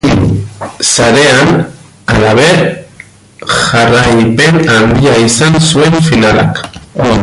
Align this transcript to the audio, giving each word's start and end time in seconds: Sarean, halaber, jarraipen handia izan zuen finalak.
Sarean, 0.93 1.59
halaber, 2.13 2.63
jarraipen 3.51 4.59
handia 4.77 5.15
izan 5.29 5.59
zuen 5.67 6.01
finalak. 6.09 6.63